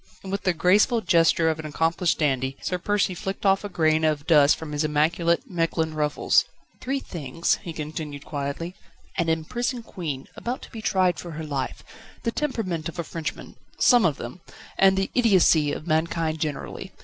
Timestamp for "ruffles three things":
5.93-7.59